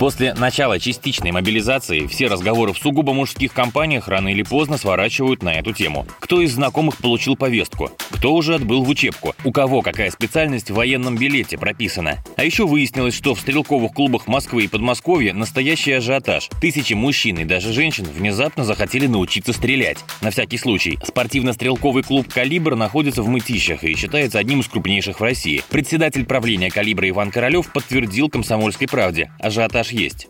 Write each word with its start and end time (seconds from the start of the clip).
После 0.00 0.32
начала 0.32 0.80
частичной 0.80 1.30
мобилизации 1.30 2.06
все 2.06 2.28
разговоры 2.28 2.72
в 2.72 2.78
сугубо 2.78 3.12
мужских 3.12 3.52
компаниях 3.52 4.08
рано 4.08 4.28
или 4.28 4.42
поздно 4.42 4.78
сворачивают 4.78 5.42
на 5.42 5.52
эту 5.52 5.74
тему. 5.74 6.06
Кто 6.20 6.40
из 6.40 6.54
знакомых 6.54 6.96
получил 6.96 7.36
повестку? 7.36 7.90
Кто 8.10 8.34
уже 8.34 8.54
отбыл 8.54 8.82
в 8.82 8.88
учебку? 8.88 9.34
У 9.44 9.52
кого 9.52 9.82
какая 9.82 10.10
специальность 10.10 10.70
в 10.70 10.74
военном 10.74 11.18
билете 11.18 11.58
прописана? 11.58 12.16
А 12.36 12.44
еще 12.44 12.66
выяснилось, 12.66 13.14
что 13.14 13.34
в 13.34 13.40
стрелковых 13.40 13.92
клубах 13.92 14.26
Москвы 14.26 14.64
и 14.64 14.68
Подмосковья 14.68 15.34
настоящий 15.34 15.92
ажиотаж. 15.92 16.48
Тысячи 16.62 16.94
мужчин 16.94 17.36
и 17.36 17.44
даже 17.44 17.74
женщин 17.74 18.04
внезапно 18.04 18.64
захотели 18.64 19.06
научиться 19.06 19.52
стрелять. 19.52 19.98
На 20.22 20.30
всякий 20.30 20.56
случай, 20.56 20.98
спортивно-стрелковый 21.04 22.04
клуб 22.04 22.26
«Калибр» 22.32 22.74
находится 22.74 23.22
в 23.22 23.28
Мытищах 23.28 23.84
и 23.84 23.94
считается 23.94 24.38
одним 24.38 24.60
из 24.60 24.68
крупнейших 24.68 25.20
в 25.20 25.22
России. 25.22 25.62
Председатель 25.68 26.24
правления 26.24 26.70
«Калибра» 26.70 27.06
Иван 27.06 27.30
Королев 27.30 27.70
подтвердил 27.70 28.30
«Комсомольской 28.30 28.88
правде». 28.88 29.30
Ажиотаж 29.40 29.89
есть. 29.92 30.28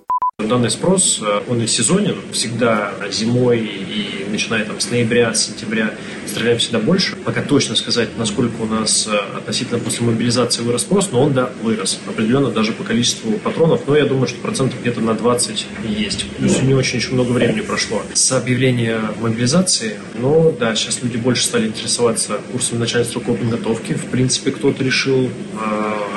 Данный 0.48 0.70
спрос, 0.70 1.20
э, 1.23 1.42
он 1.48 1.60
и 1.62 1.66
сезонен, 1.66 2.16
всегда 2.32 2.92
зимой 3.10 3.59
и 3.60 4.24
начиная 4.30 4.64
там 4.64 4.80
с 4.80 4.91
ноября, 4.91 5.34
с 5.34 5.46
сентября 5.46 5.92
стреляем 6.27 6.59
всегда 6.59 6.78
больше. 6.78 7.16
Пока 7.16 7.42
точно 7.42 7.77
сказать, 7.77 8.10
насколько 8.16 8.62
у 8.62 8.66
нас 8.66 9.09
э, 9.10 9.36
относительно 9.36 9.78
после 9.78 10.06
мобилизации 10.06 10.62
вырос 10.62 10.83
спрос, 10.83 11.10
но 11.12 11.23
он, 11.23 11.34
да, 11.34 11.50
вырос. 11.62 11.98
Определенно 12.06 12.50
даже 12.50 12.73
по 12.73 12.84
количеству 12.84 13.33
патронов, 13.33 13.83
но 13.86 13.96
я 13.96 14.06
думаю, 14.06 14.28
что 14.28 14.41
процентов 14.41 14.80
где-то 14.80 15.00
на 15.00 15.14
20 15.14 15.66
есть. 15.88 16.27
Плюс 16.38 16.62
не 16.62 16.74
очень 16.74 16.98
еще 16.98 17.12
много 17.12 17.33
времени 17.33 17.61
прошло. 17.61 18.02
С 18.14 18.33
объявления 18.33 19.00
мобилизации, 19.20 19.97
ну 20.14 20.56
да, 20.58 20.74
сейчас 20.74 21.02
люди 21.02 21.16
больше 21.16 21.45
стали 21.45 21.66
интересоваться 21.66 22.41
курсами 22.52 22.78
начальной 22.78 23.06
стрелковой 23.06 23.38
подготовки. 23.38 23.92
В 23.92 24.06
принципе, 24.06 24.52
кто-то 24.52 24.83
решил 24.83 25.27
э, 25.27 25.28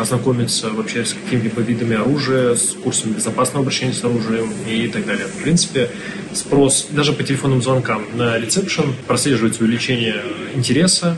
ознакомиться 0.03 0.69
вообще 0.69 1.05
с 1.05 1.13
какими-либо 1.13 1.61
видами 1.61 1.95
оружия, 1.95 2.55
с 2.55 2.73
курсами 2.83 3.13
безопасного 3.13 3.61
обращения 3.61 3.93
с 3.93 4.03
оружием, 4.03 4.51
и 4.67 4.87
так 4.87 5.05
далее. 5.05 5.25
В 5.25 5.41
принципе, 5.41 5.89
спрос 6.33 6.87
даже 6.91 7.13
по 7.13 7.23
телефонным 7.23 7.61
звонкам 7.61 8.05
на 8.13 8.37
ресепшн 8.37 8.93
прослеживается 9.07 9.63
увеличение 9.63 10.21
интереса 10.55 11.17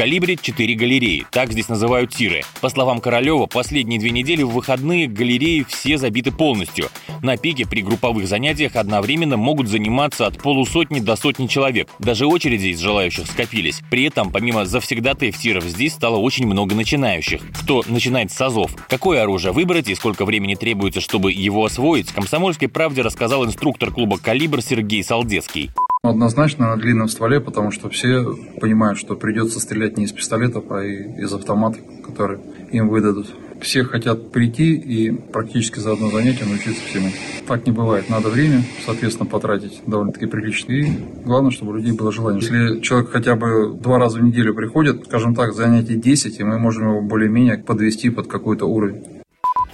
«Калибре» 0.00 0.38
четыре 0.40 0.76
галереи, 0.76 1.26
так 1.30 1.52
здесь 1.52 1.68
называют 1.68 2.10
тиры. 2.10 2.40
По 2.62 2.70
словам 2.70 3.02
Королева, 3.02 3.44
последние 3.44 4.00
две 4.00 4.12
недели 4.12 4.42
в 4.42 4.48
выходные 4.48 5.06
галереи 5.06 5.66
все 5.68 5.98
забиты 5.98 6.32
полностью. 6.32 6.88
На 7.20 7.36
пике 7.36 7.66
при 7.66 7.82
групповых 7.82 8.26
занятиях 8.26 8.76
одновременно 8.76 9.36
могут 9.36 9.68
заниматься 9.68 10.26
от 10.26 10.38
полусотни 10.38 11.00
до 11.00 11.16
сотни 11.16 11.48
человек. 11.48 11.90
Даже 11.98 12.24
очереди 12.24 12.68
из 12.68 12.80
желающих 12.80 13.26
скопились. 13.26 13.82
При 13.90 14.04
этом, 14.04 14.32
помимо 14.32 14.64
завсегдатаев 14.64 15.36
тиров, 15.36 15.64
здесь 15.64 15.92
стало 15.92 16.16
очень 16.16 16.46
много 16.46 16.74
начинающих. 16.74 17.42
Кто 17.60 17.84
начинает 17.86 18.32
с 18.32 18.40
АЗОВ? 18.40 18.74
Какое 18.88 19.22
оружие 19.22 19.52
выбрать 19.52 19.90
и 19.90 19.94
сколько 19.94 20.24
времени 20.24 20.54
требуется, 20.54 21.02
чтобы 21.02 21.30
его 21.30 21.62
освоить, 21.62 22.10
«Комсомольской 22.10 22.68
правде» 22.68 23.02
рассказал 23.02 23.44
инструктор 23.44 23.90
клуба 23.90 24.16
«Калибр» 24.16 24.62
Сергей 24.62 25.04
Солдецкий. 25.04 25.70
Однозначно 26.02 26.68
на 26.68 26.76
длинном 26.78 27.08
стволе, 27.08 27.40
потому 27.40 27.70
что 27.70 27.90
все 27.90 28.24
понимают, 28.58 28.98
что 28.98 29.16
придется 29.16 29.60
стрелять 29.60 29.98
не 29.98 30.04
из 30.04 30.12
пистолетов, 30.12 30.64
а 30.70 30.82
из 30.82 31.30
автоматов, 31.34 31.82
которые 32.06 32.40
им 32.72 32.88
выдадут. 32.88 33.26
Все 33.60 33.84
хотят 33.84 34.32
прийти 34.32 34.76
и 34.76 35.10
практически 35.10 35.78
за 35.78 35.92
одно 35.92 36.10
занятие 36.10 36.46
научиться 36.46 36.82
всему. 36.86 37.10
Так 37.46 37.66
не 37.66 37.72
бывает. 37.72 38.08
Надо 38.08 38.30
время, 38.30 38.64
соответственно, 38.86 39.28
потратить 39.28 39.82
довольно-таки 39.86 40.24
прилично. 40.24 40.72
И 40.72 40.90
главное, 41.22 41.50
чтобы 41.50 41.72
у 41.72 41.74
людей 41.76 41.92
было 41.92 42.10
желание. 42.10 42.40
Если 42.40 42.80
человек 42.80 43.10
хотя 43.10 43.36
бы 43.36 43.74
два 43.74 43.98
раза 43.98 44.20
в 44.20 44.22
неделю 44.22 44.54
приходит, 44.54 45.04
скажем 45.04 45.34
так, 45.34 45.52
занятий 45.52 45.96
10, 45.96 46.40
и 46.40 46.44
мы 46.44 46.58
можем 46.58 46.88
его 46.88 47.02
более-менее 47.02 47.58
подвести 47.58 48.08
под 48.08 48.26
какой-то 48.26 48.64
уровень. 48.64 49.19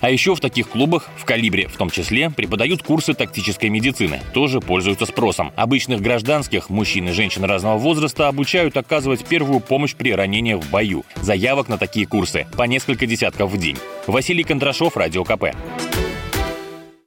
А 0.01 0.11
еще 0.11 0.35
в 0.35 0.41
таких 0.41 0.69
клубах, 0.69 1.09
в 1.17 1.25
«Калибре» 1.25 1.69
в 1.69 1.77
том 1.77 1.91
числе, 1.91 2.31
преподают 2.31 2.83
курсы 2.83 3.15
тактической 3.15 3.69
медицины. 3.69 4.21
Тоже 4.33 4.61
пользуются 4.61 5.07
спросом. 5.07 5.53
Обычных 5.57 6.01
гражданских, 6.01 6.71
мужчин 6.71 7.09
и 7.09 7.13
женщин 7.13 7.45
разного 7.45 7.79
возраста 7.79 8.29
обучают 8.29 8.77
оказывать 8.77 9.25
первую 9.25 9.61
помощь 9.61 9.95
при 9.95 10.13
ранениях 10.13 10.63
в 10.63 10.71
бою. 10.71 11.05
Заявок 11.23 11.69
на 11.69 11.79
такие 11.79 12.07
курсы 12.07 12.47
по 12.57 12.65
несколько 12.65 13.07
десятков 13.07 13.51
в 13.51 13.59
день. 13.59 13.79
Василий 14.07 14.45
Кондрашов, 14.45 14.97
Радио 14.97 15.25
КП. 15.25 15.47